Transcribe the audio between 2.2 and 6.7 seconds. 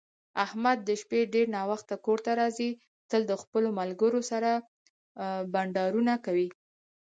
راځي، تل د خپلو ملگرو سره بنډارونه کوي.